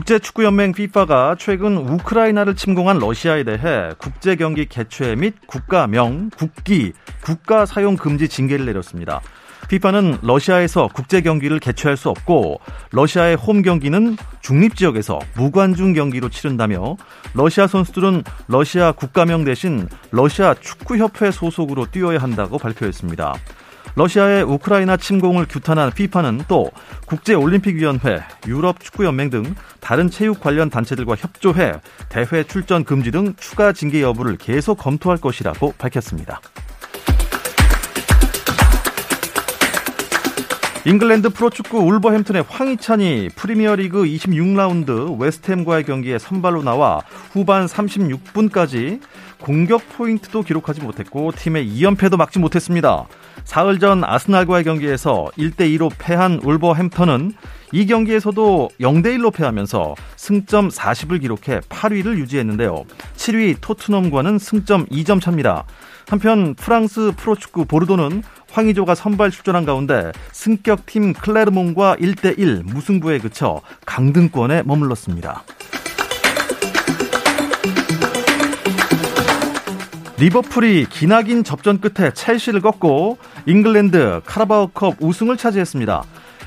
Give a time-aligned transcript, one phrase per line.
[0.00, 6.92] 국제축구연맹 FIFA가 최근 우크라이나를 침공한 러시아에 대해 국제 경기 개최 및 국가명, 국기,
[7.22, 9.20] 국가 사용 금지 징계를 내렸습니다.
[9.64, 12.60] FIFA는 러시아에서 국제 경기를 개최할 수 없고
[12.92, 16.96] 러시아의 홈 경기는 중립 지역에서 무관중 경기로 치른다며
[17.34, 23.34] 러시아 선수들은 러시아 국가명 대신 러시아 축구협회 소속으로 뛰어야 한다고 발표했습니다.
[23.94, 26.70] 러시아의 우크라이나 침공을 규탄한 피파는 또
[27.06, 31.74] 국제올림픽위원회, 유럽축구연맹 등 다른 체육 관련 단체들과 협조해
[32.08, 36.40] 대회 출전 금지 등 추가 징계 여부를 계속 검토할 것이라고 밝혔습니다.
[40.86, 47.02] 잉글랜드 프로축구 울버햄튼의 황희찬이 프리미어리그 26라운드 웨스트햄과의 경기에 선발로 나와
[47.32, 49.02] 후반 36분까지
[49.40, 53.06] 공격 포인트도 기록하지 못했고 팀의 2연패도 막지 못했습니다.
[53.44, 57.32] 사흘 전 아스날과의 경기에서 1대2로 패한 울버햄턴은
[57.72, 62.84] 이 경기에서도 0대1로 패하면서 승점 40을 기록해 8위를 유지했는데요.
[63.16, 65.64] 7위 토트넘과는 승점 2점 차입니다.
[66.08, 75.44] 한편 프랑스 프로축구 보르도는 황의조가 선발 출전한 가운데 승격팀 클레르몽과 1대1 무승부에 그쳐 강등권에 머물렀습니다.
[80.18, 86.04] 리버풀이 기나긴 접전 끝에 첼시를 꺾고 잉글랜드 카라바오컵 우승을 차지했습니다.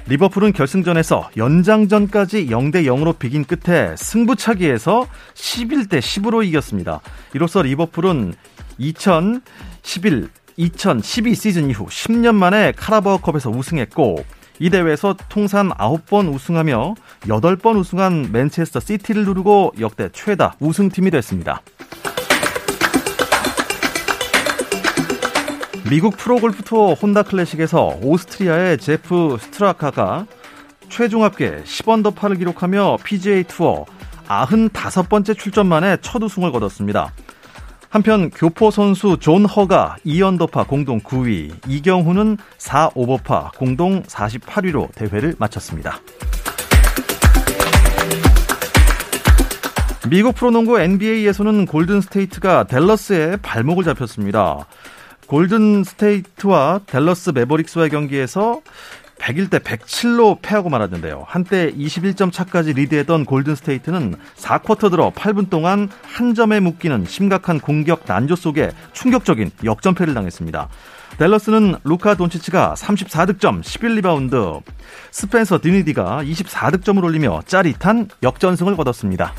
[0.07, 7.01] 리버풀은 결승전에서 연장전까지 0대 0으로 비긴 끝에 승부차기에서 11대 10으로 이겼습니다.
[7.33, 8.33] 이로써 리버풀은
[8.77, 14.25] 2011, 2012 시즌 이후 10년 만에 카라바오컵에서 우승했고
[14.59, 21.61] 이 대회에서 통산 9번 우승하며 8번 우승한 맨체스터 시티를 누르고 역대 최다 우승팀이 됐습니다.
[25.89, 30.25] 미국 프로골프 투어 혼다 클래식에서 오스트리아의 세프 슈트라카가
[30.89, 33.85] 최종 합계 10언더파를 기록하며 PGA 투어
[34.27, 37.13] 95번째 출전 만에 첫 우승을 거뒀습니다.
[37.89, 45.99] 한편 교포 선수 존 허가 2언더파 공동 9위, 이경훈은 4오버파 공동 48위로 대회를 마쳤습니다.
[50.09, 54.65] 미국 프로농구 NBA에서는 골든 스테이트가 댈러스에 발목을 잡혔습니다.
[55.27, 58.61] 골든 스테이트는 댈러스 매버릭스와의 경기에서
[59.19, 61.23] 101대 107로 패하고 말았는데요.
[61.27, 68.03] 한때 21점 차까지 리드했던 골든 스테이트는 4쿼터 들어 8분 동안 한 점에 묶이는 심각한 공격
[68.05, 70.67] 난조 속에 충격적인 역전패를 당했습니다.
[71.17, 74.61] 댈러스는 루카 돈치치가 34득점, 11리바운드,
[75.11, 79.33] 스펜서 딘위디가 24득점을 올리며 짜릿한 역전승을 거뒀습니다.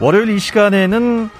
[0.00, 1.30] 월요일 이 시간에는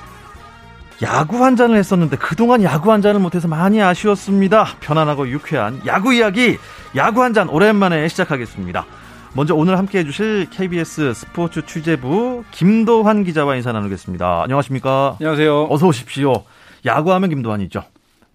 [1.02, 4.66] 야구 한 잔을 했었는데 그동안 야구 한 잔을 못해서 많이 아쉬웠습니다.
[4.80, 6.58] 편안하고 유쾌한 야구 이야기
[6.96, 8.86] 야구 한 잔 오랜만에 시작하겠습니다.
[9.34, 14.44] 먼저 오늘 함께 해주실 KBS 스포츠 취재부 김도환 기자와 인사 나누겠습니다.
[14.44, 15.16] 안녕하십니까?
[15.20, 15.66] 안녕하세요.
[15.68, 16.44] 어서 오십시오.
[16.86, 17.82] 야구하면 김도환이죠.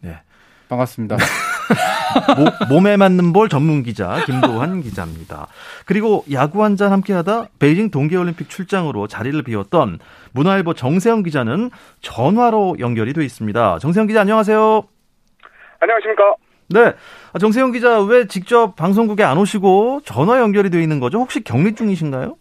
[0.02, 0.20] 네.
[0.70, 1.18] 반갑습니다.
[2.70, 5.48] 모, 몸에 맞는 볼 전문 기자 김도환 기자입니다.
[5.86, 10.00] 그리고 야구 한 잔 함께하다 베이징 동계올림픽 출장으로 자리를 비웠던
[10.34, 11.70] 문화일보 정세영 기자는
[12.02, 13.80] 전화로 연결이 돼 있습니다.
[13.80, 14.84] 정세영 기자 안녕하세요.
[15.80, 16.36] 안녕하십니까?
[16.70, 16.94] 네.
[17.34, 21.20] 아, 정세영 기자 왜 직접 방송국에 안 오시고 전화 연결이 되어 있는 거죠?
[21.20, 22.36] 혹시 격리 중이신가요?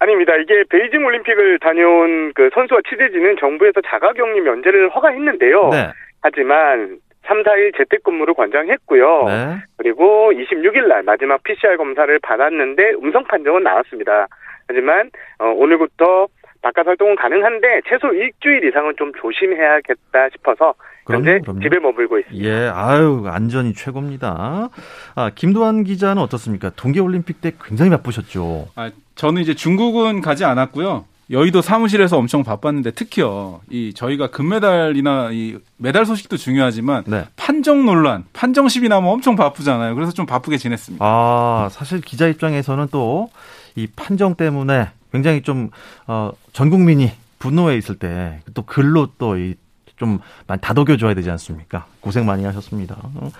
[0.00, 0.32] 아닙니다.
[0.42, 5.68] 이게 베이징 올림픽을 다녀온 그 선수와 취재진은 정부에서 자가격리 면제를 허가했는데요.
[5.70, 5.88] 네.
[6.22, 6.98] 하지만
[7.30, 9.24] 3, 4일 재택근무를 권장했고요.
[9.26, 9.56] 네.
[9.76, 14.26] 그리고 26일 날 마지막 PCR 검사를 받았는데 음성 판정은 나왔습니다.
[14.66, 16.26] 하지만 어, 오늘부터
[16.60, 20.74] 바깥 활동은 가능한데 최소 일주일 이상은 좀 조심해야겠다 싶어서
[21.06, 21.60] 현재 그럼요.
[21.60, 22.44] 집에 머물고 있습니다.
[22.44, 24.68] 예, 아유 안전이 최고입니다.
[25.14, 26.70] 아 김도환 기자는 어떻습니까?
[26.70, 28.66] 동계 올림픽 때 굉장히 바쁘셨죠.
[28.74, 31.04] 아 저는 이제 중국은 가지 않았고요.
[31.30, 33.60] 여의도 사무실에서 엄청 바빴는데 특히요.
[33.70, 37.24] 이 저희가 금메달이나 이 메달 소식도 중요하지만 네.
[37.36, 39.94] 판정 논란, 판정 시비 나면 엄청 바쁘잖아요.
[39.94, 41.04] 그래서 좀 바쁘게 지냈습니다.
[41.04, 43.28] 아, 사실 기자 입장에서는 또
[43.76, 45.70] 이 판정 때문에 굉장히 좀,
[46.08, 49.54] 어, 전 국민이 분노해 있을 때 또 글로 또 이
[50.00, 51.84] 좀 많이 다독여 줘야 되지 않습니까?
[52.00, 52.96] 고생 많이 하셨습니다.
[53.02, 53.30] 어,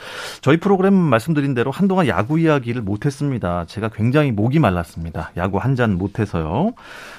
[0.42, 3.64] 저희 프로그램 말씀드린 대로 한동안 야구 이야기를 못 했습니다.
[3.66, 5.32] 제가 굉장히 목이 말랐습니다.
[5.38, 6.72] 야구 한 잔 못 해서요.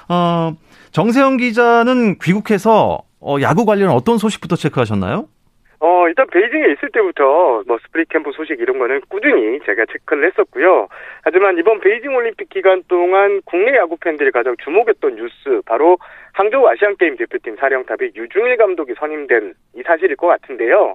[0.10, 0.54] 어,
[0.92, 5.26] 정세영 기자는 귀국해서 어, 야구 관련 어떤 소식부터 체크하셨나요?
[5.84, 10.88] 어, 일단 베이징에 있을 때부터 뭐 스프링 캠프 소식 이런 거는 꾸준히 제가 체크를 했었고요.
[11.24, 15.98] 하지만 이번 베이징 올림픽 기간 동안 국내 야구 팬들이 가장 주목했던 뉴스 바로
[16.34, 20.94] 항저우 아시안 게임 대표팀 사령탑에 류중일 감독이 선임된 이 사실일 것 같은데요.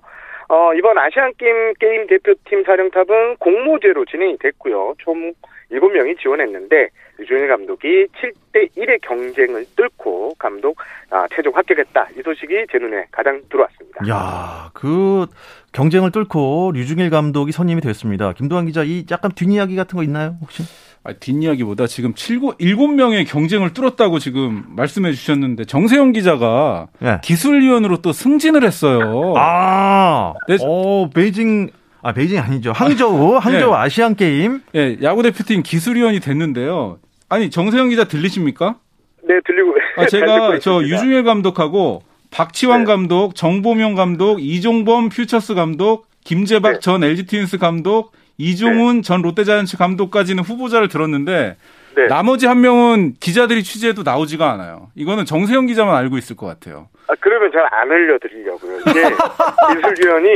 [0.51, 4.95] 어, 이번 아시안 게임 게임 대표팀 사령탑은 공모제로 진행이 됐고요.
[4.99, 5.33] 총
[5.71, 10.77] 7명이 지원했는데 류중일 감독이 7대 1의 경쟁을 뚫고 감독
[11.11, 12.09] 아, 최종 합격했다.
[12.19, 14.09] 이 소식이 제 눈에 가장 들어왔습니다.
[14.09, 15.27] 야, 그
[15.73, 18.33] 경쟁을 뚫고 류중일 감독이 선임이 됐습니다.
[18.33, 20.63] 김도환 기자 이 약간 뒷이야기 같은 거 있나요, 혹시?
[21.07, 27.21] 아, 뒷이야기보다 지금 7, 7명의 경쟁을 뚫었다고 지금 말씀해 주셨는데 정세영 기자가 네.
[27.23, 29.35] 기술위원으로 또 승진을 했어요.
[29.37, 30.57] 아, 네.
[30.63, 31.71] 어, 베이징
[32.07, 32.71] 아, 베이징 아니죠.
[32.71, 33.77] 항저우, 항저우 네.
[33.77, 34.61] 아시안 게임.
[34.75, 36.99] 예, 네, 야구 대표팀 기술위원이 됐는데요.
[37.29, 38.77] 아니, 정세영 기자 들리십니까?
[39.25, 39.75] 네, 들리고.
[39.97, 42.85] 아, 제가 저 유중일 감독하고 박치환 네.
[42.85, 46.79] 감독, 정보명 감독, 이종범 퓨처스 감독, 김재박 네.
[46.79, 49.03] 전 LG 트윈스 감독, 이종훈 네.
[49.03, 51.57] 전 롯데자이언츠 감독까지는 후보자를 들었는데
[51.97, 52.07] 네.
[52.07, 54.91] 나머지 한 명은 기자들이 취재해도 나오지가 않아요.
[54.95, 56.89] 이거는 정세영 기자만 알고 있을 것 같아요.
[57.09, 58.79] 아, 그러면 잘 안 알려드리려고요.
[58.81, 59.03] 이게
[59.91, 60.29] 기술위원이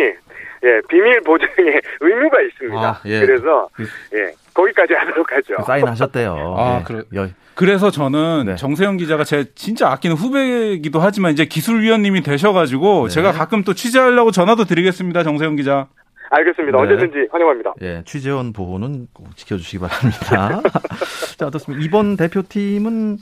[0.64, 1.52] 예, 비밀 보장에
[2.00, 2.88] 의무가 있습니다.
[2.88, 3.20] 아, 예.
[3.20, 3.84] 그래서 그
[4.14, 5.56] 예, 거기까지 하도록 하죠.
[5.56, 6.54] 그 사인하셨대요.
[6.58, 6.84] 아, 네.
[6.84, 7.30] 그래.
[7.54, 8.56] 그래서 저는 네.
[8.56, 13.14] 정세영 기자가 제 진짜 아끼는 후배이기도 하지만 이제 기술위원님이 되셔가지고 네.
[13.14, 15.88] 제가 가끔 또 취재하려고 전화도 드리겠습니다, 정세영 기자.
[16.30, 16.78] 알겠습니다.
[16.78, 16.82] 네.
[16.82, 17.74] 언제든지 환영합니다.
[17.82, 20.62] 예, 취재원 보호는 꼭 지켜주시기 바랍니다.
[21.36, 21.84] 자, 어떻습니까?
[21.84, 23.18] 이번 대표팀은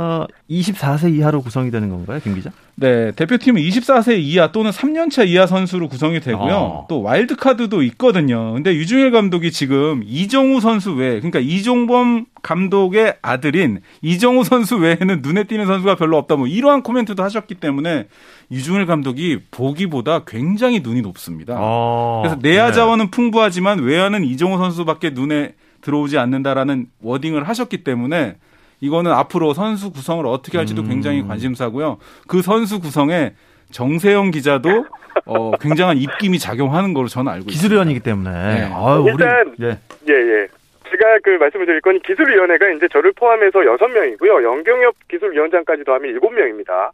[0.00, 2.52] 어, 24세 이하로 구성이 되는 건가요, 김 기자?
[2.76, 6.54] 네, 대표팀은 24세 이하 또는 3년차 이하 선수로 구성이 되고요.
[6.54, 6.86] 어.
[6.88, 8.52] 또 와일드 카드도 있거든요.
[8.52, 15.42] 근데 류중일 감독이 지금 이정후 선수 외, 그러니까 이종범 감독의 아들인 이정후 선수 외에는 눈에
[15.42, 16.36] 띄는 선수가 별로 없다.
[16.36, 18.06] 뭐 이러한 코멘트도 하셨기 때문에
[18.52, 21.56] 유중일 감독이 보기보다 굉장히 눈이 높습니다.
[21.58, 22.22] 어.
[22.22, 22.72] 그래서 내야 네.
[22.72, 23.10] 자원은 네.
[23.10, 28.36] 풍부하지만 외야는 이정우 선수밖에 눈에 들어오지 않는다라는 워딩을 하셨기 때문에
[28.80, 30.88] 이거는 앞으로 선수 구성을 어떻게 할지도 음.
[30.88, 31.98] 굉장히 관심사고요.
[32.26, 33.34] 그 선수 구성에
[33.70, 34.86] 정세영 기자도
[35.26, 37.52] 어, 굉장한 입김이 작용하는 걸로 저는 알고 있습니다.
[37.52, 38.30] 기술위원이기 때문에.
[38.30, 38.70] 네.
[38.72, 39.78] 아유, 일단 우리, 예.
[40.08, 40.46] 예, 예.
[40.90, 44.42] 제가 그 말씀을 드릴 건 기술위원회가 이제 저를 포함해서 6명이고요.
[44.42, 46.90] 영경엽 기술위원장까지도 하면 7명입니다.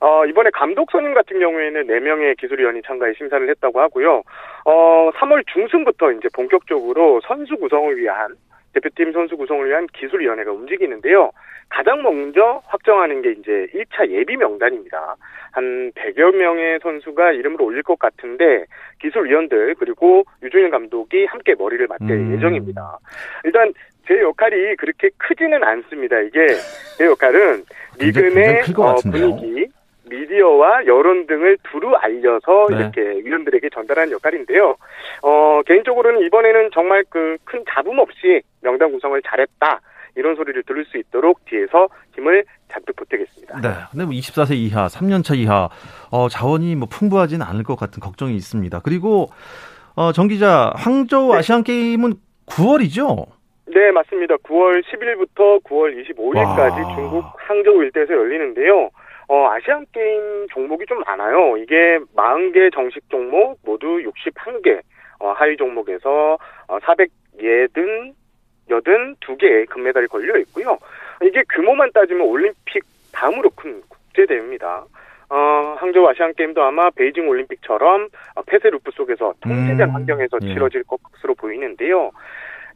[0.00, 4.22] 어, 이번에 감독 선임 같은 경우에는 4명의 기술위원이 참가해 심사를 했다고 하고요.
[4.64, 8.34] 어, 3월 중순부터 이제 본격적으로 선수 구성을 위한
[8.74, 11.30] 대표팀 선수 구성을 위한 기술위원회가 움직이는데요.
[11.68, 15.16] 가장 먼저 확정하는 게 이제 1차 예비 명단입니다.
[15.52, 18.64] 한 100여 명의 선수가 이름을 올릴 것 같은데
[19.00, 22.36] 기술위원들 그리고 유중일 감독이 함께 머리를 맞댈 음.
[22.36, 22.98] 예정입니다.
[23.44, 23.72] 일단
[24.06, 26.20] 제 역할이 그렇게 크지는 않습니다.
[26.20, 26.46] 이게
[26.98, 27.64] 제 역할은
[27.98, 29.68] 리그 내 어, 분위기
[30.10, 32.76] 미디어와 여론 등을 두루 알려서 네.
[32.76, 34.76] 이렇게 위원들에게 전달하는 역할인데요.
[35.22, 39.80] 어, 개인적으로는 이번에는 정말 그 큰 잡음 없이 명단 구성을 잘했다.
[40.16, 43.60] 이런 소리를 들을 수 있도록 뒤에서 힘을 잔뜩 보태겠습니다.
[43.60, 43.68] 네.
[43.90, 45.68] 근데 뭐 24세 이하, 3년차 이하,
[46.10, 48.80] 어, 자원이 뭐 풍부하지는 않을 것 같은 걱정이 있습니다.
[48.84, 49.28] 그리고,
[49.96, 51.38] 어, 정 기자, 항저우 네.
[51.38, 52.14] 아시안 게임은
[52.46, 53.26] 9월이죠?
[53.66, 54.34] 네, 맞습니다.
[54.36, 56.94] 9월 10일부터 9월 25일까지 와.
[56.96, 58.90] 중국 항저우 일대에서 열리는데요.
[59.30, 61.56] 어, 아시안 게임 종목이 좀 많아요.
[61.56, 64.80] 이게 40개 정식 종목 모두 61개,
[65.20, 68.12] 어, 하위 종목에서 어, 400예든
[68.70, 70.76] 여든 두 개의 금메달이 걸려 있고요.
[71.22, 72.82] 이게 규모만 따지면 올림픽
[73.12, 74.84] 다음으로 큰 국제 대회입니다.
[75.28, 80.46] 어, 항저우 아시안 게임도 아마 베이징 올림픽처럼 어, 폐쇄 루프 속에서 통제된 음, 환경에서 예.
[80.54, 82.10] 치러질 것으로 보이는데요.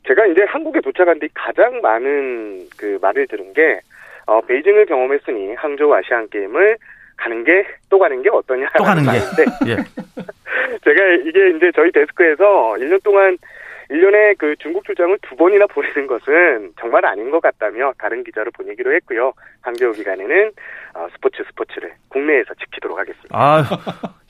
[0.06, 3.80] 제가 이제 한국에 도착한 뒤 가장 많은 그 말을 들은 게
[4.26, 6.78] 어, 베이징을 경험했으니 항저우 아시안 게임을
[7.16, 7.64] 가는 게
[7.94, 9.10] 또 가는 게 어떠냐 또 가는 게
[9.70, 9.76] 예.
[10.82, 13.38] 제가 이게 이제 저희 데스크에서 1년 동안
[13.88, 18.92] 1년에 그 중국 출장을 두 번이나 보내는 것은 정말 아닌 것 같다며 다른 기자로 보내기로
[18.94, 19.32] 했고요.
[19.60, 20.50] 항저우 기간에는
[20.94, 23.28] 어, 스포츠 스포츠를 국내에서 지키도록 하겠습니다.
[23.30, 23.62] 아,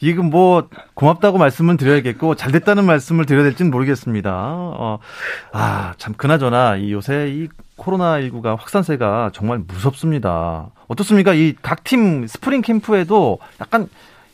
[0.03, 4.31] 이건 뭐 고맙다고 말씀을 드려야겠고 잘 됐다는 말씀을 드려야 될지는 모르겠습니다.
[4.35, 4.99] 어,
[5.53, 10.71] 아, 참 그나저나 이 요새 이 코로나19가 확산세가 정말 무섭습니다.
[10.89, 11.35] 어떻습니까?
[11.35, 13.89] 이 각 팀 스프링 캠프에도 약간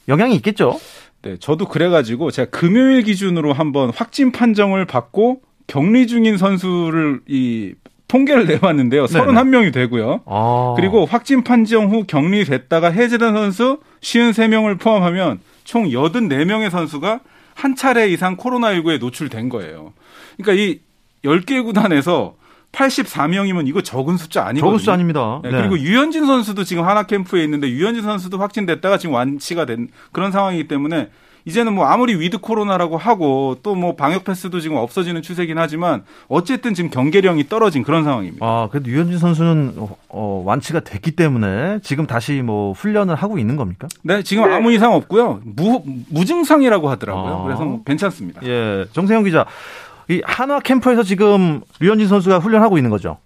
[0.08, 0.78] 영향이 있겠죠?
[1.22, 7.74] 네, 저도 그래가지고 제가 금요일 기준으로 한번 확진 판정을 받고 격리 중인 선수를 이
[8.08, 9.06] 통계를 내봤는데요.
[9.06, 9.24] 네네.
[9.26, 10.22] 31명이 되고요.
[10.26, 10.74] 아.
[10.76, 17.20] 그리고 확진 판정 후 격리됐다가 해제된 선수 53명을 포함하면 총 84명의 선수가
[17.54, 19.92] 한 차례 이상 코로나19에 노출된 거예요.
[20.38, 20.80] 그러니까 이
[21.24, 22.34] 10개 구단에서
[22.72, 24.70] 84명이면 이거 적은 숫자 아니거든요.
[24.70, 25.40] 적은 숫자 아닙니다.
[25.42, 30.30] 네, 그리고 류현진 선수도 지금 한화 캠프에 있는데 류현진 선수도 확진됐다가 지금 완치가 된 그런
[30.32, 31.10] 상황이기 때문에
[31.46, 36.74] 이제는 뭐 아무리 위드 코로나라고 하고 또 뭐 방역 패스도 지금 없어지는 추세긴 하지만 어쨌든
[36.74, 38.44] 지금 경계령이 떨어진 그런 상황입니다.
[38.44, 39.74] 아, 그래도 류현진 선수는
[40.10, 43.88] 어, 완치가 됐기 때문에 지금 다시 뭐 훈련을 하고 있는 겁니까?
[44.02, 44.54] 네, 지금 네.
[44.54, 45.40] 아무 이상 없고요.
[45.44, 47.32] 무 무증상이라고 하더라고요.
[47.34, 47.42] 아.
[47.44, 48.42] 그래서 뭐 괜찮습니다.
[48.44, 49.46] 예, 정세영 기자.
[50.10, 53.18] 이 한화 캠프에서 지금 류현진 선수가 훈련하고 있는 거죠?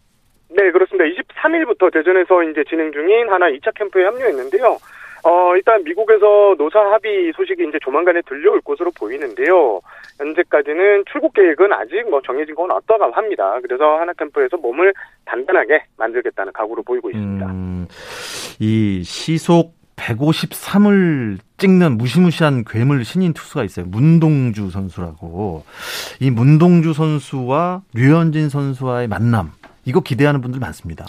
[0.50, 1.04] 네, 그렇습니다.
[1.04, 4.76] 23일부터 대전에서 이제 진행 중인 하나 2차 캠프에 합류했는데요.
[5.24, 9.80] 어, 일단 미국에서 노사 합의 소식이 이제 조만간에 들려올 것으로 보이는데요.
[10.18, 13.58] 현재까지는 출국 계획은 아직 뭐 정해진 건 없다고 합니다.
[13.62, 14.92] 그래서 하나 캠프에서 몸을
[15.24, 17.46] 단단하게 만들겠다는 각오로 보이고 있습니다.
[17.46, 17.88] 음,
[18.60, 23.86] 이 시속 153을 찍는 무시무시한 괴물 신인 투수가 있어요.
[23.86, 25.64] 문동주 선수라고.
[26.20, 29.52] 이 문동주 선수와 류현진 선수와의 만남.
[29.84, 31.06] 이거 기대하는 분들 많습니다.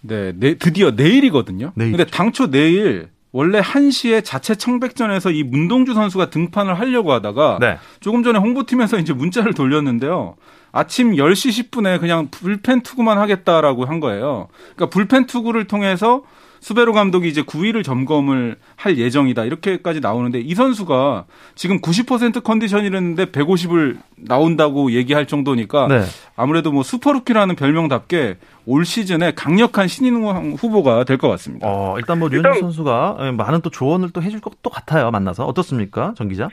[0.00, 1.72] 네, 네 드디어 내일이거든요.
[1.74, 1.92] 내일.
[1.92, 7.78] 근데 당초 내일 원래 1시에 자체 청백전에서 이 문동주 선수가 등판을 하려고 하다가 네.
[8.00, 10.36] 조금 전에 홍보팀에서 이제 문자를 돌렸는데요.
[10.72, 14.48] 아침 10시 10분에 그냥 불펜 투구만 하겠다라고 한 거예요.
[14.74, 16.22] 그러니까 불펜 투구를 통해서
[16.66, 19.44] 수베로 감독이 이제 9위를 점검을 할 예정이다.
[19.44, 26.00] 이렇게까지 나오는데 이 선수가 지금 90% 컨디션이랬는데 150을 나온다고 얘기할 정도니까 네.
[26.34, 30.16] 아무래도 뭐 슈퍼루키라는 별명답게 올 시즌에 강력한 신인
[30.56, 31.68] 후보가 될 것 같습니다.
[31.70, 35.12] 어, 일단 뭐 류현진 선수가 예, 많은 또 조언을 또 해줄 것도 같아요.
[35.12, 36.46] 만나서 어떻습니까, 정 기자?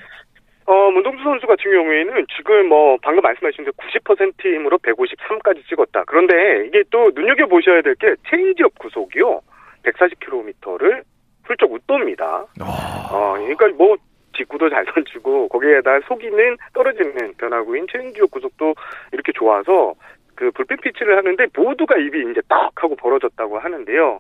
[0.68, 3.74] 어, 문동주 선수 같은 경우에는 지금 뭐 방금 말씀하신 대로
[4.06, 6.04] 90% 힘으로 153까지 찍었다.
[6.06, 9.42] 그런데 이게 또 눈여겨 보셔야 될 게 체인지업 구속이요.
[9.84, 11.04] 140km를
[11.44, 12.46] 훌쩍 웃돕니다.
[12.60, 13.10] 아.
[13.12, 13.98] 어, 그러니까 뭐
[14.36, 18.74] 직구도 잘 던지고 거기에다 속이는 떨어지는 변화구인 체인지업 구속도
[19.12, 19.94] 이렇게 좋아서
[20.36, 24.20] 그 불펜 피치를 하는데 모두가 입이 이제 딱 하고 벌어졌다고 하는데요.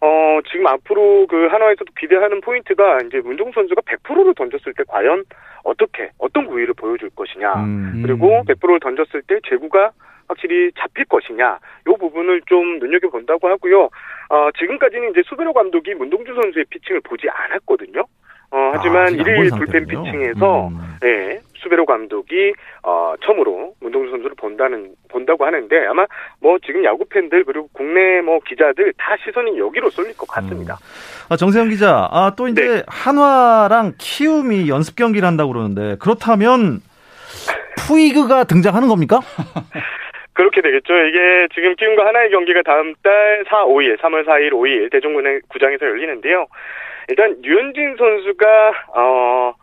[0.00, 5.24] 어, 지금 앞으로 그 한화에서도 기대하는 포인트가 이제 문동주 선수가 100%를 던졌을 때 과연
[5.64, 7.52] 어떻게, 어떤 구위를 보여줄 것이냐.
[7.64, 8.02] 음.
[8.04, 9.90] 그리고 100%를 던졌을 때 제구가
[10.28, 11.58] 확실히 잡힐 것이냐.
[11.86, 13.88] 요 부분을 좀 눈여겨 본다고 하고요.
[14.30, 18.04] 어, 지금까지는 이제 수베로 감독이 문동주 선수의 피칭을 보지 않았거든요.
[18.50, 20.96] 어, 하지만 아, 일일 불펜 피칭에서 음.
[21.02, 26.06] 네, 수베로 감독이 어, 처음으로 문동주 선수를 본다는 본다고 하는데 아마
[26.40, 30.74] 뭐 지금 야구 팬들 그리고 국내 뭐 기자들 다 시선이 여기로 쏠릴 것 같습니다.
[30.74, 31.32] 음.
[31.32, 32.82] 아, 정세영 기자, 아, 또 이제 네.
[32.86, 36.80] 한화랑 키움이 연습 경기를 한다고 그러는데 그렇다면
[37.86, 39.20] 푸이그가 등장하는 겁니까?
[40.38, 40.94] 그렇게 되겠죠.
[40.94, 46.46] 이게 지금 키움과 하나의 경기가 다음 달 4, 5일, 3월 4일, 5일 대종군의 구장에서 열리는데요.
[47.08, 49.54] 일단 류현진 선수가 어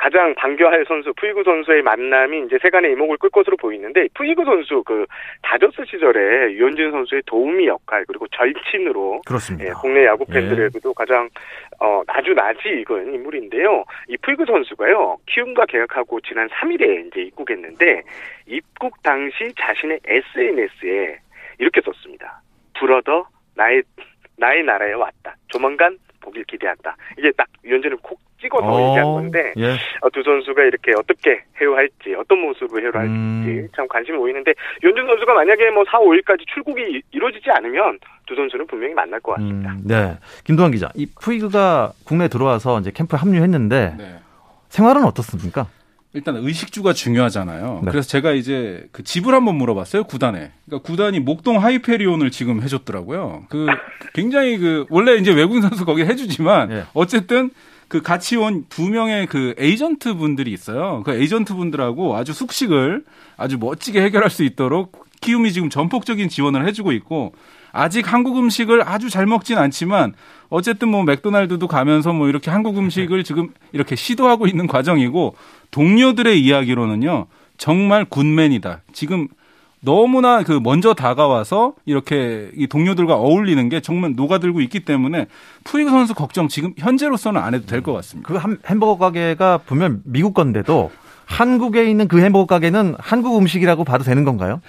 [0.00, 5.04] 가장 반겨할 선수 푸이구 선수의 만남이 이제 세간의 이목을 끌 것으로 보이는데 푸이구 선수 그
[5.42, 9.68] 다저스 시절에 유현진 선수의 도우미 역할 그리고 절친으로 그렇습니다.
[9.68, 10.94] 예, 국내 야구 팬들에게도 예.
[10.96, 11.28] 가장
[11.80, 13.84] 어 아주 나지 익은 인물인데요.
[14.08, 18.02] 이 푸이구 선수가요 키움과 계약하고 지난 3일에 이제 입국했는데
[18.46, 21.18] 입국 당시 자신의 SNS에
[21.58, 22.40] 이렇게 썼습니다.
[22.78, 23.82] 브러더 나의
[24.38, 25.36] 나의 나라에 왔다.
[25.48, 26.96] 조만간 보길 기대한다.
[27.18, 29.72] 이게 딱 유현진을 콕 찍어서 어, 얘기한 건데 예.
[30.00, 33.68] 어, 두 선수가 이렇게 어떻게 해요할지 어떤 모습으로 해요할지 음.
[33.74, 38.94] 참 관심이 보이는데 유현진 선수가 만약에 뭐 4, 5일까지 출국이 이루어지지 않으면 두 선수는 분명히
[38.94, 39.72] 만날 것 같습니다.
[39.72, 44.18] 음, 네, 김도환 기자, 이 푸이그가 국내에 들어와서 이제 캠프에 합류했는데 네.
[44.68, 45.66] 생활은 어떻습니까?
[46.12, 47.82] 일단 의식주가 중요하잖아요.
[47.84, 47.90] 네.
[47.90, 50.50] 그래서 제가 이제 그 집을 한번 물어봤어요 구단에.
[50.66, 53.44] 그러니까 구단이 목동 하이페리온을 지금 해줬더라고요.
[53.48, 53.66] 그
[54.12, 56.82] 굉장히 그 원래 이제 외국인 선수 거기 해주지만 네.
[56.94, 57.50] 어쨌든
[57.90, 61.02] 그 같이 온 두 명의 그 에이전트 분들이 있어요.
[61.04, 63.04] 그 에이전트 분들하고 아주 숙식을
[63.36, 67.34] 아주 멋지게 해결할 수 있도록 키움이 지금 전폭적인 지원을 해주고 있고
[67.72, 70.14] 아직 한국 음식을 아주 잘 먹진 않지만
[70.50, 75.34] 어쨌든 뭐 맥도날드도 가면서 뭐 이렇게 한국 음식을 지금 이렇게 시도하고 있는 과정이고
[75.72, 77.26] 동료들의 이야기로는요
[77.58, 78.82] 정말 굿맨이다.
[78.92, 79.26] 지금
[79.82, 85.26] 너무나 그 먼저 다가와서 이렇게 이 동료들과 어울리는 게 정말 녹아들고 있기 때문에
[85.64, 88.28] 푸이그 선수 걱정 지금 현재로서는 안 해도 될 것 같습니다.
[88.28, 90.90] 그 햄버거 가게가 분명 미국 건데도
[91.24, 94.60] 한국에 있는 그 햄버거 가게는 한국 음식이라고 봐도 되는 건가요?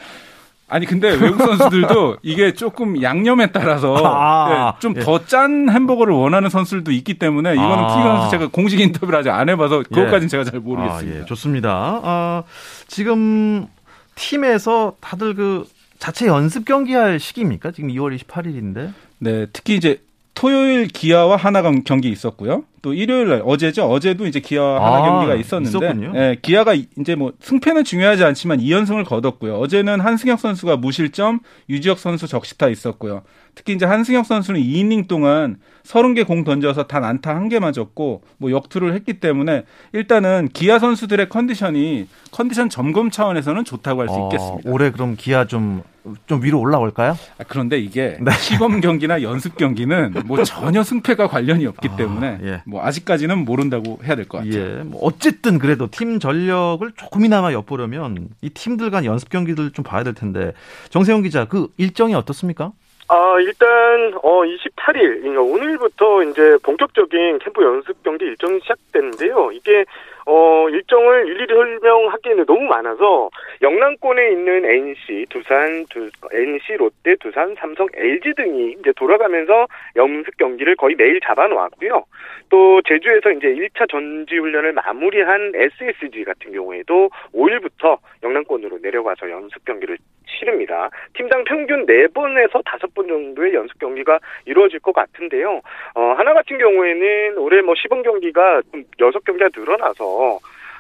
[0.70, 6.92] 아니 근데 외국 선수들도 이게 조금 양념에 따라서 아, 네, 좀더 짠 햄버거를 원하는 선수들도
[6.94, 7.88] 있기 때문에 이거는 아.
[7.98, 10.28] 키 선수 제가 공식 인터뷰를 아직 안 해봐서 그것까지는 예.
[10.30, 11.18] 제가 잘 모르겠습니다.
[11.18, 11.26] 아, 예.
[11.26, 12.00] 좋습니다.
[12.02, 12.44] 아,
[12.88, 13.68] 지금
[14.16, 15.68] 팀에서 다들 그
[16.00, 17.72] 자체 연습 경기할 시기입니까?
[17.72, 18.94] 지금 2월 28일인데.
[19.20, 20.02] 네, 특히 이제
[20.34, 22.64] 토요일 기아와 하나 경기 있었고요.
[22.82, 23.84] 또 일요일 날 어제죠.
[23.86, 29.06] 어제도 이제 기아와 하나 아, 경기가 있었는데 예, 기아가 이제 뭐 승패는 중요하지 않지만 2연승을
[29.06, 29.60] 거뒀고요.
[29.60, 33.22] 어제는 한승혁 선수가 무실점, 유지혁 선수 적시타 있었고요.
[33.56, 38.52] 특히 이제 한승혁 선수는 2이닝 동안 30개 공 던져서 단 안타 한 개 맞았고 뭐
[38.52, 44.70] 역투를 했기 때문에 일단은 기아 선수들의 컨디션이 컨디션 점검 차원에서는 좋다고 할수 어, 있겠습니다.
[44.70, 47.18] 올해 그럼 기아 좀좀 위로 올라올까요?
[47.40, 48.32] 아, 그런데 이게 네.
[48.32, 52.62] 시범 경기나 연습 경기는 뭐 전혀 승패가 관련이 없기 아, 때문에 예.
[52.66, 54.54] 뭐 아직까지는 모른다고 해야 될 것 같아요.
[54.80, 54.84] 예.
[54.84, 60.14] 뭐 어쨌든 그래도 팀 전력을 조금이나마 엿보려면 이 팀들 간 연습 경기들 좀 봐야 될
[60.14, 60.54] 텐데
[60.92, 62.72] 정세영 기자 그 일정이 어떻습니까?
[63.08, 69.52] 아, 일단, 어, 28일, 그러니까 오늘부터 이제 본격적인 캠프 연습 경기 일정이 시작되는데요.
[69.52, 69.84] 이게,
[70.26, 73.30] 어, 일정을 일일이 설명하기에는 너무 많아서,
[73.62, 79.68] 영남권에 있는 NC, 두산, 두, NC, 롯데, 두산, 삼성, LG 등이 이제 돌아가면서
[79.98, 82.06] 연습 경기를 거의 매일 잡아놓았고요.
[82.50, 89.98] 또, 제주에서 이제 1차 전지훈련을 마무리한 SSG 같은 경우에도 5일부터 영남권으로 내려가서 연습 경기를
[90.42, 90.90] 치릅니다.
[91.14, 95.62] 팀당 평균 4번에서 5번 정도의 연습 경기가 이루어질 것 같은데요.
[95.94, 100.40] 어, 하나 같은 경우에는 올해 뭐 시범 경기가 좀 6경기가 늘어나서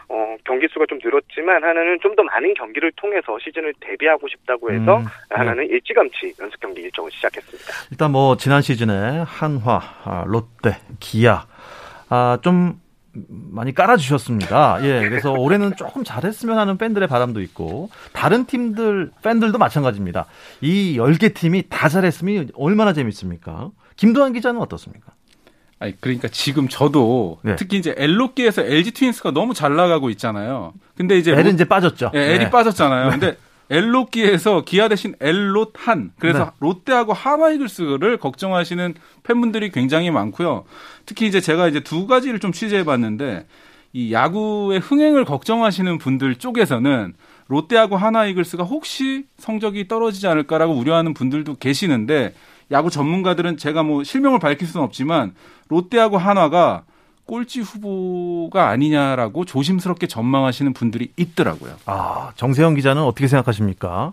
[0.09, 4.97] 어, 경기 수가 좀 늘었지만 하나는 좀 더 많은 경기를 통해서 시즌을 대비하고 싶다고 해서
[4.97, 5.35] 음, 네.
[5.37, 7.71] 하나는 일찌감치 연습 경기 일정을 시작했습니다.
[7.91, 11.45] 일단 뭐 지난 시즌에 한화, 아, 롯데, 기아
[12.09, 12.73] 아, 좀
[13.13, 14.79] 많이 깔아주셨습니다.
[14.83, 20.25] 예, 그래서 올해는 조금 잘했으면 하는 팬들의 바람도 있고 다른 팀들 팬들도 마찬가지입니다.
[20.61, 23.71] 이 10개 팀이 다 잘했으면 얼마나 재밌습니까?
[23.97, 25.13] 김도환 기자는 어떻습니까?
[25.79, 27.55] 아니 그러니까 지금 저도 네.
[27.55, 30.73] 특히 이제 엘로끼에서 LG 트윈스가 너무 잘 나가고 있잖아요.
[30.95, 32.11] 근데 이제 엘은 이제 빠졌죠.
[32.13, 32.49] 예, 엘이 네.
[32.49, 33.05] 빠졌잖아요.
[33.05, 33.11] 네.
[33.11, 33.37] 근데
[33.71, 36.51] 엘로끼에서 기아 대신 엘롯한 그래서 네.
[36.59, 40.65] 롯데하고 하나이글스를 걱정하시는 팬분들이 굉장히 많고요.
[41.05, 43.47] 특히 이제 제가 이제 두 가지를 좀 취재해 봤는데
[43.93, 47.13] 이 야구의 흥행을 걱정하시는 분들 쪽에서는
[47.47, 52.33] 롯데하고 하나이글스가 혹시 성적이 떨어지지 않을까라고 우려하는 분들도 계시는데
[52.71, 55.33] 야구 전문가들은 제가 뭐 실명을 밝힐 수는 없지만
[55.69, 56.83] 롯데하고 한화가
[57.31, 61.71] 꼴찌 후보가 아니냐라고 조심스럽게 전망하시는 분들이 있더라고요.
[61.85, 64.11] 아, 정세영 기자는 어떻게 생각하십니까?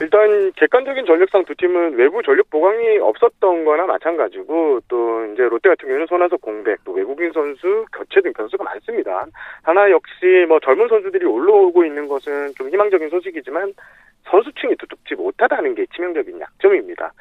[0.00, 5.86] 일단 객관적인 전력상 두 팀은 외부 전력 보강이 없었던 거나 마찬가지고 또 이제 롯데 같은
[5.86, 9.26] 경우는 손아섭 공백 또 외국인 선수 교체 등 변수가 많습니다.
[9.62, 13.74] 하나 역시 뭐 젊은 선수들이 올라오고 있는 것은 좀 희망적인 소식이지만
[14.24, 17.12] 선수층이 두텁지 못하다는 게 치명적인 약점입니다.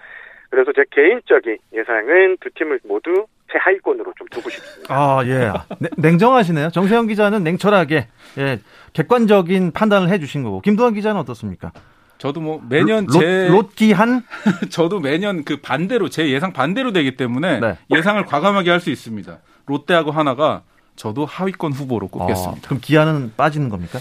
[0.50, 4.94] 그래서 제 개인적인 예상은 두 팀을 모두 최하위권으로 좀 두고 싶습니다.
[4.94, 5.52] 아, 예.
[5.80, 6.70] 네, 냉정하시네요.
[6.72, 8.08] 정세영 기자는 냉철하게,
[8.38, 8.60] 예,
[8.94, 10.62] 객관적인 판단을 해 주신 거고.
[10.62, 11.72] 김도환 기자는 어떻습니까?
[12.18, 14.24] 저도 뭐 매년 로, 제 롯기한
[14.70, 17.78] 저도 매년 그 반대로 제 예상 반대로 되기 때문에 네.
[17.92, 19.38] 예상을 과감하게 할 수 있습니다.
[19.66, 20.64] 롯데하고 하나가
[20.98, 22.62] 저도 하위권 후보로 꼽겠습니다.
[22.62, 24.00] 아, 그럼 기아는 빠지는 겁니까?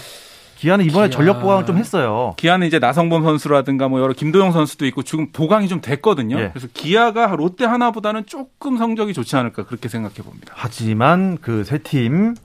[0.59, 1.15] 기아는 이번에 기아...
[1.17, 2.33] 전력 보강을 좀 했어요.
[2.37, 6.37] 기아는 이제 나성범 선수라든가 뭐 여러 김도영 선수도 있고 지금 보강이 좀 됐거든요.
[6.39, 6.49] 예.
[6.49, 10.53] 그래서 기아가 롯데 하나보다는 조금 성적이 좋지 않을까 그렇게 생각해 봅니다.
[10.55, 12.35] 하지만 그 세 팀을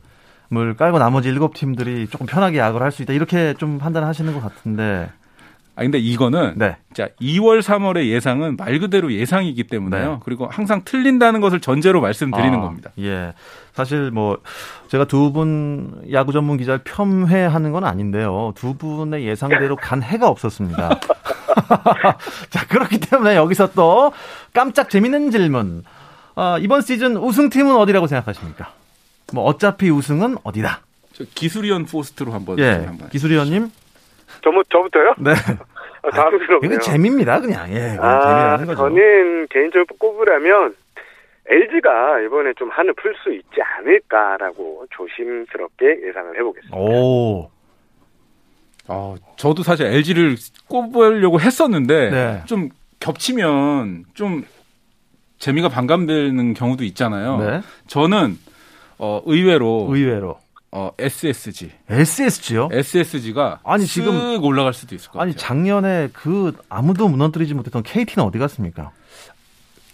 [0.79, 5.11] 깔고 나머지 일곱 팀들이 조금 편하게 야구를 할 수 있다 이렇게 좀 판단하시는 것 같은데
[5.77, 6.77] 아 근데 이거는 네.
[6.93, 10.11] 자 2월 3월의 예상은 말 그대로 예상이기 때문에요.
[10.13, 10.19] 네.
[10.25, 12.91] 그리고 항상 틀린다는 것을 전제로 말씀드리는 아, 겁니다.
[13.01, 13.33] 예.
[13.73, 14.39] 사실 뭐
[14.89, 18.53] 제가 두 분 야구 전문 기자를 폄훼하는 건 아닌데요.
[18.57, 21.01] 두 분의 예상대로 간 해가 없었습니다.
[22.51, 24.13] 자, 그렇기 때문에 여기서 또
[24.53, 25.83] 깜짝 재밌는 질문.
[26.37, 28.71] 아, 이번 시즌 우승팀은 어디라고 생각하십니까?
[29.33, 30.81] 뭐 어차피 우승은 어디다.
[31.35, 32.59] 기술위원 포스트로 한번.
[32.61, 32.85] 예.
[32.87, 33.71] 한번 기술위원님.
[34.43, 35.15] 저부, 저부터요?
[35.19, 35.33] 네.
[36.03, 36.61] 아, 다음스럽네요.
[36.65, 37.73] 이건 재미입니다, 그냥.
[37.73, 37.97] 예.
[37.99, 38.77] 아, 재미라는 거죠.
[38.83, 40.75] 저는 개인적으로 꼽으라면
[41.47, 46.77] LG가 이번에 좀 한을 풀 수 있지 않을까라고 조심스럽게 예상을 해보겠습니다.
[46.77, 47.51] 오.
[48.87, 50.37] 아, 저도 사실 LG를
[50.69, 52.43] 꼽으려고 했었는데 네.
[52.47, 52.69] 좀
[53.01, 54.45] 겹치면 좀
[55.39, 57.39] 재미가 반감되는 경우도 있잖아요.
[57.39, 57.61] 네.
[57.87, 58.39] 저는
[58.99, 60.39] 어 의외로 의외로.
[60.77, 62.69] 어 SSG, SSG요?
[62.73, 65.47] SSG가 아니, 쓱 지금- 올라갈 수도 있을 것 아니, 같아요.
[65.47, 68.91] 작년에 그 아무도 무너뜨리지 못했던 KT는 어디 갔습니까?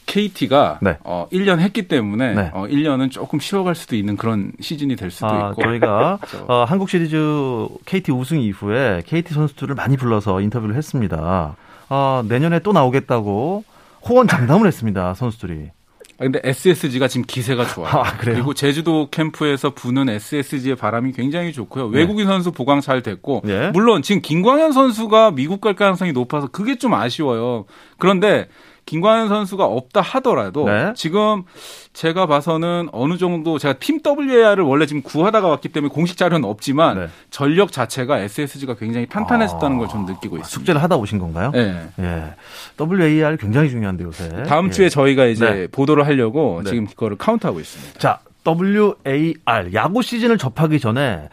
[0.07, 0.97] KT가 네.
[1.05, 2.51] 어 1년 했기 때문에 네.
[2.55, 5.63] 어 1년은 조금 쉬어갈 수도 있는 그런 시즌이 될 수도 아, 있고.
[5.63, 6.47] 저희가 그렇죠.
[6.49, 11.57] 어, 한국 시리즈 KT 우승 이후에 KT 선수들을 많이 불러서 인터뷰를 했습니다.
[11.91, 13.65] 아, 내년에 또 나오겠다고
[14.09, 15.13] 호언 장담을 했습니다.
[15.15, 15.71] 선수들이.
[16.21, 17.89] 아, 근데 SSG가 지금 기세가 좋아요.
[17.89, 18.37] 아, 그래요?
[18.37, 21.87] 리고 제주도 캠프에서 부는 SSG의 바람이 굉장히 좋고요.
[21.87, 23.71] 외국인 선수 보강 잘 됐고 예.
[23.73, 27.65] 물론 지금 김광현 선수가 미국 갈 가능성이 높아서 그게 좀 아쉬워요.
[27.99, 28.49] 그런데
[28.91, 30.93] 김광현 선수가 없다 하더라도 네.
[30.97, 31.45] 지금
[31.93, 36.99] 제가 봐서는 어느 정도 제가 팀 WAR을 원래 지금 구하다가 왔기 때문에 공식 자료는 없지만
[36.99, 37.09] 네.
[37.31, 40.49] 전력 자체가 SSG가 굉장히 탄탄해졌다는 아, 걸좀 느끼고 있습니다.
[40.49, 41.53] 숙제를 하다 오신 건가요?
[41.53, 41.87] 네.
[42.01, 42.35] 예.
[42.81, 44.29] WAR 굉장히 중요한데 요새.
[44.49, 44.71] 다음 예.
[44.73, 45.67] 주에 저희가 이제 네.
[45.69, 46.71] 보도를 하려고 네.
[46.71, 48.01] 지금 그거를 카운트하고 있습니다.
[48.01, 51.29] 자, WAR 야구 시즌을 접하기 전에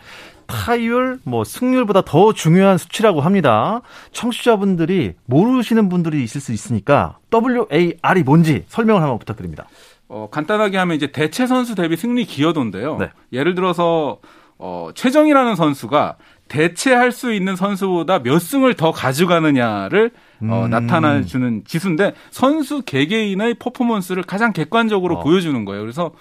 [0.48, 3.82] 타율, 뭐 승률보다 더 중요한 수치라고 합니다.
[4.12, 9.68] 청취자분들이 모르시는 분들이 있을 수 있으니까 WAR이 뭔지 설명을 한번 부탁드립니다.
[10.10, 12.98] 어, 간단하게 하면 이제 대체 선수 대비 승리 기여도인데요.
[12.98, 13.10] 네.
[13.34, 14.20] 예를 들어서
[14.58, 16.16] 어, 최정이라는 선수가
[16.48, 20.12] 대체할 수 있는 선수보다 몇 승을 더 가져가느냐를
[20.44, 20.70] 어, 음.
[20.70, 25.24] 나타내주는 지수인데 선수 개개인의 퍼포먼스를 가장 객관적으로 어.
[25.24, 25.82] 보여주는 거예요.
[25.82, 26.12] 그래서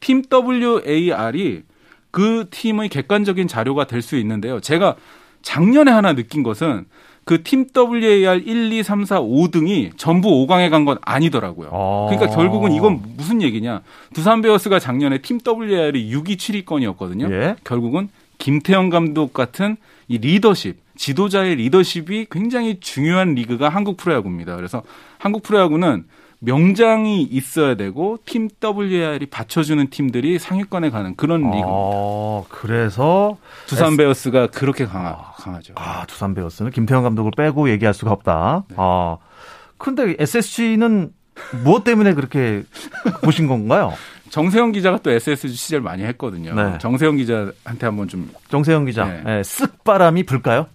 [0.00, 1.62] 팀 WAR이
[2.14, 4.60] 그 팀의 객관적인 자료가 될 수 있는데요.
[4.60, 4.96] 제가
[5.42, 6.86] 작년에 하나 느낀 것은
[7.24, 11.70] 그팀 WAR 1, 2, 3, 4, 5등이 전부 5강에 간 건 아니더라고요.
[11.72, 12.06] 어.
[12.10, 13.80] 그러니까 결국은 이건 무슨 얘기냐.
[14.12, 17.32] 두산 베어스가 작년에 팀 WAR이 6위 7위권이었거든요.
[17.32, 17.56] 예.
[17.64, 24.54] 결국은 김태형 감독 같은 이 리더십, 지도자의 리더십이 굉장히 중요한 리그가 한국 프로야구입니다.
[24.56, 24.82] 그래서
[25.18, 26.04] 한국 프로야구는
[26.44, 31.66] 명장이 있어야 되고 팀 WAR이 받쳐주는 팀들이 상위권에 가는 그런 리그입니다.
[31.68, 35.74] 어, 그래서 두산 베어스가 그렇게 강하, 강하죠.
[35.76, 38.64] 아, 두산 베어스는 김태형 감독을 빼고 얘기할 수가 없다.
[38.68, 38.76] 네.
[38.78, 39.18] 아.
[39.78, 41.12] 근데 SSG는
[41.62, 42.62] 무엇 때문에 그렇게
[43.22, 43.92] 보신 건가요?
[44.30, 46.54] 정세영 기자가 또 SSG 취재를 많이 했거든요.
[46.54, 46.78] 네.
[46.78, 49.04] 정세영 기자한테 한번 좀 정세영 기자.
[49.04, 49.22] 네.
[49.26, 50.66] 예, 쓱바람이 불까요?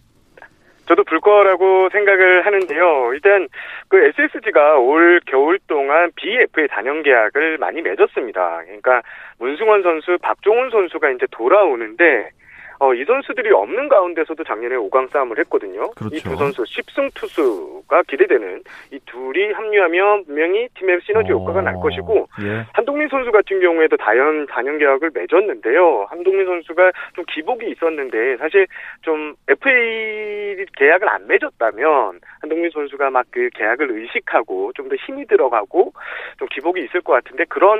[0.89, 3.13] 저도 불 거라고 생각을 하는데요.
[3.13, 3.47] 일단
[3.89, 8.63] 그 SSG가 올 겨울 동안 BFA 단연 계약을 많이 맺었습니다.
[8.65, 9.03] 그러니까
[9.37, 12.31] 문승원 선수, 박종훈 선수가 이제 돌아오는데
[12.79, 15.91] 어, 이 선수들이 없는 가운데서도 작년에 5강 싸움을 했거든요.
[15.91, 16.15] 그렇죠.
[16.15, 22.27] 이두 선수 10승 투수가 기대되는 이 둘이 합류하면 분명히 팀의 시너지 효과가 날 어, 것이고
[22.41, 22.65] 예.
[22.71, 26.07] 한동민 선수 같은 경우에도 다연 단연 계약을 맺었는데요.
[26.09, 28.65] 한동민 선수가 좀 기복이 있었는데 사실
[29.01, 30.48] 좀 FA
[30.79, 35.93] 계약을 안 맺었다면 한동민 선수가 막 그 계약을 의식하고 좀 더 힘이 들어가고
[36.39, 37.79] 좀 기복이 있을 것 같은데 그런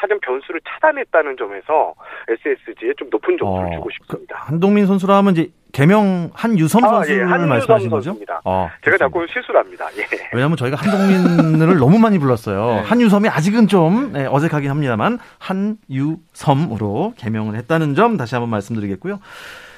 [0.00, 1.94] 사전 변수를 차단했다는 점에서
[2.28, 4.36] SSG에 좀 높은 점수를 어, 주고 싶습니다.
[4.46, 8.16] 한동민 선수라 하면 이제 개명 한유섬 아, 예, 선수를 말씀하신 거죠?
[8.44, 8.96] 어, 제가.
[8.98, 9.86] 자꾸 실수를 합니다.
[9.96, 10.06] 예.
[10.32, 12.66] 왜냐하면 저희가 한동민을 너무 많이 불렀어요.
[12.82, 12.88] 네.
[12.88, 19.20] 한유섬이 아직은 좀 네, 어색하긴 합니다만 한유섬으로 개명을 했다는 점 다시 한번 말씀드리겠고요.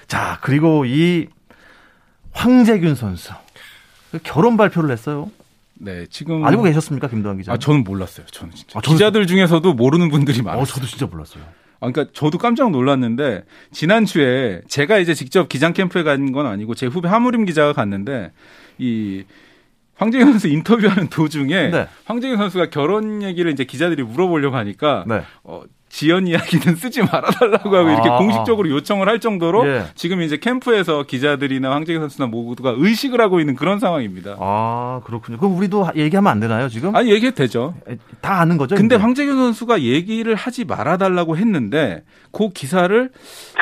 [0.07, 1.29] 자 그리고 이
[2.33, 3.33] 황재균 선수
[4.11, 5.31] 그 결혼 발표를 했어요.
[5.75, 7.53] 네, 지금 알고 계셨습니까, 김도환 기자?
[7.53, 8.27] 아, 저는 몰랐어요.
[8.31, 8.79] 저는 진짜.
[8.79, 10.63] 아, 저는- 기자들 중에서도 모르는 분들이 많아요.
[10.63, 11.43] 어, 저도 진짜 몰랐어요.
[11.81, 16.75] 아, 그러니까 저도 깜짝 놀랐는데 지난 주에 제가 이제 직접 기장 캠프에 간 건 아니고
[16.77, 18.31] 제 후배 하무림 기자가 갔는데
[18.79, 19.25] 이
[19.97, 21.89] 황재균 선수 인터뷰하는 도중에 네.
[22.05, 25.23] 황재균 선수가 결혼 얘기를 이제 기자들이 물어보려고 하니까 네.
[25.43, 25.63] 어,
[26.03, 29.85] 지연 이야기는 쓰지 말아달라고 하고 이렇게 아, 공식적으로 요청을 할 정도로 예.
[29.95, 34.35] 지금 이제 캠프에서 기자들이나 황재균 선수나 모두가 의식을 하고 있는 그런 상황입니다.
[34.41, 35.39] 아 그렇군요.
[35.39, 36.97] 그럼 우리도 얘기하면 안 되나요 지금?
[36.97, 37.75] 아니 얘기해도 되죠.
[38.21, 38.75] 다 아는 거죠?
[38.75, 38.97] 근데?
[38.97, 43.11] 황재균 선수가 얘기를 하지 말아달라고 했는데 그 기사를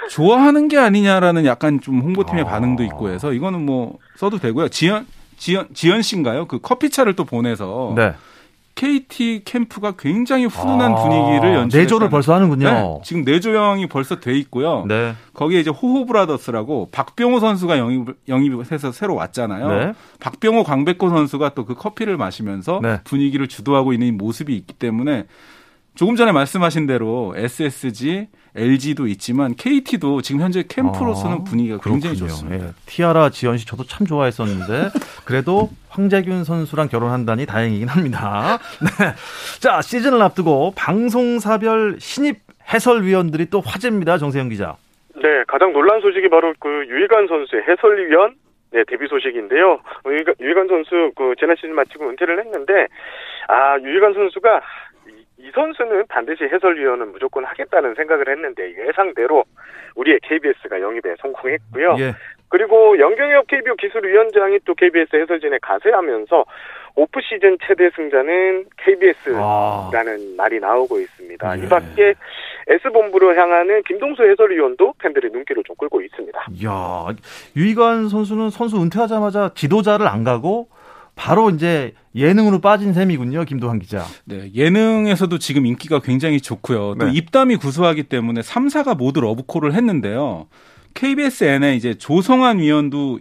[0.08, 2.46] 좋아하는 게 아니냐라는 약간 좀 홍보팀의 아.
[2.46, 4.68] 반응도 있고 해서 이거는 뭐 써도 되고요.
[4.68, 6.46] 지연 지연 지연 씨인가요?
[6.46, 8.14] 그 커피차를 또 보내서 네.
[8.80, 11.80] KT 캠프가 굉장히 훈훈한 아, 분위기를 연출.
[11.80, 12.70] 내조를 벌써 하는군요.
[12.70, 14.86] 네, 지금 내조형이 벌써 돼 있고요.
[14.88, 15.14] 네.
[15.34, 19.68] 거기에 이제 호호 브라더스라고 박병호 선수가 영입, 영입해서 새로 왔잖아요.
[19.68, 19.92] 네.
[20.20, 23.00] 박병호, 광백호 선수가 또 그 커피를 마시면서 네.
[23.04, 25.26] 분위기를 주도하고 있는 이 모습이 있기 때문에
[25.94, 32.66] 조금 전에 말씀하신 대로 SSG, LG도 있지만 KT도 지금 현재 캠프로서는 아, 분위기가 굉장히 좋습니다.
[32.66, 32.70] 예.
[32.86, 34.90] 티아라 지연 씨 저도 참 좋아했었는데
[35.24, 38.58] 그래도 황재균 선수랑 결혼한다니 다행이긴 합니다.
[38.80, 39.14] 네.
[39.60, 42.38] 자 시즌을 앞두고 방송사별 신입
[42.72, 44.18] 해설위원들이 또 화제입니다.
[44.18, 44.76] 정세영 기자.
[45.16, 48.34] 네, 가장 놀란 소식이 바로 그 유희관 선수의 해설위원
[48.72, 49.80] 네, 데뷔 소식인데요.
[50.06, 52.86] 유희관, 유희관 선수 그 지난 시즌 마치고 은퇴를 했는데
[53.48, 54.60] 아 유희관 선수가
[55.42, 59.44] 이 선수는 반드시 해설위원은 무조건 하겠다는 생각을 했는데 예상대로
[59.94, 61.96] 우리의 KBS가 영입에 성공했고요.
[61.98, 62.14] 예.
[62.48, 66.44] 그리고 영경엽 KBO 기술위원장이 또 KBS 해설진에 가세하면서
[66.96, 69.90] 오프 시즌 최대 승자는 KBS라는 아.
[70.36, 71.58] 말이 나오고 있습니다.
[71.58, 71.64] 예.
[71.64, 72.14] 이 밖에
[72.66, 76.40] S본부로 향하는 김동수 해설위원도 팬들의 눈길을 좀 끌고 있습니다.
[76.66, 77.06] 야
[77.56, 80.68] 유희관 선수는 선수 은퇴하자마자 지도자를 안 가고
[81.20, 84.06] 바로 이제 예능으로 빠진 셈이군요, 김도환 기자.
[84.24, 86.94] 네, 예능에서도 지금 인기가 굉장히 좋고요.
[86.98, 87.12] 또 네.
[87.12, 90.46] 입담이 구수하기 때문에 3사가 모두 러브콜을 했는데요.
[90.94, 93.20] KBSN에 이제 조성환 위원도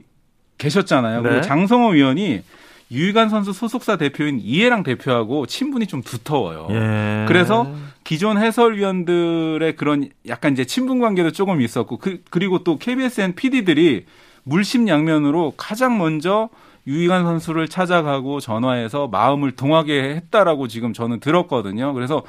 [0.58, 1.22] 계셨잖아요.
[1.24, 1.30] 네.
[1.30, 2.42] 그리고 장성호 위원이
[2.90, 6.70] 유희관 선수 소속사 대표인 이해랑 대표하고 친분이 좀 두터워요.
[6.72, 7.26] 예.
[7.28, 7.70] 그래서
[8.06, 14.06] 기존 해설위원들의 그런 약간 이제 친분 관계도 조금 있었고 그, 그리고 또 KBSN PD들이
[14.44, 16.50] 물심양면으로 가장 먼저
[16.90, 21.94] 유희관 선수를 찾아가고 전화해서 마음을 동하게 했다라고 지금 저는 들었거든요.
[21.94, 22.24] 그래서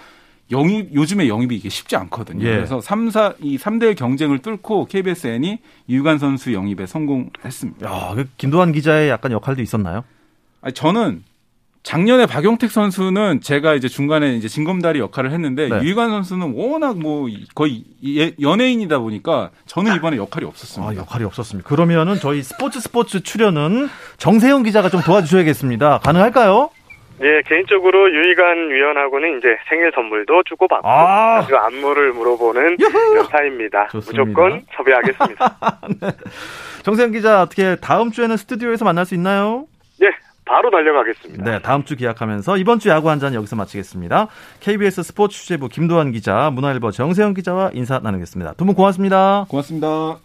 [0.51, 2.45] 영입 요즘에 영입이 이게 쉽지 않거든요.
[2.47, 2.57] 예.
[2.57, 7.91] 그래서 3, 4, 이 3대 경쟁을 뚫고 KBSN이 유관 선수 영입에 성공했습니다.
[7.91, 10.05] 야, 그 김도환 기자의 약간 역할도 있었나요?
[10.61, 11.23] 아니, 저는
[11.83, 15.81] 작년에 박용택 선수는 제가 이제 중간에 이제 진검다리 역할을 했는데 네.
[15.83, 20.93] 유희관 선수는 워낙 뭐 거의 예, 연예인이다 보니까 저는 이번에 역할이 없었습니다.
[20.93, 21.69] 아, 역할이 없었습니다.
[21.69, 23.89] 그러면은 저희 스포츠 스포츠 출연은
[24.19, 26.01] 정세영 기자가 좀 도와주셔야겠습니다.
[26.03, 26.71] 가능할까요?
[27.23, 32.79] 예, 개인적으로 유희관 위원하고는 이제 생일 선물도 주고받고 아~ 그 안무를 물어보는
[33.17, 33.89] 여사입니다.
[33.93, 35.59] 무조건 섭외하겠습니다.
[36.01, 36.09] 네.
[36.83, 39.67] 정세영 기자 어떻게 다음 주에는 스튜디오에서 만날 수 있나요?
[40.03, 40.09] 예,
[40.51, 41.45] 바로 달려가겠습니다.
[41.45, 44.27] 네, 다음 주 기약하면서 이번 주 야구 한 잔 여기서 마치겠습니다.
[44.61, 48.55] KBS 스포츠 취재부 김도환 기자, 문화일보 정세영 기자와 인사 나누겠습니다.
[48.55, 49.47] 두 분 고맙습니다.
[49.49, 50.17] 고맙습니다.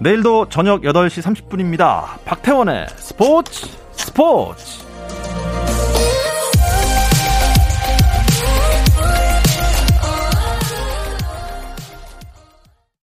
[0.00, 2.04] 내일도 저녁 8시 30분입니다.
[2.26, 4.85] 박태원의 스포츠 스포츠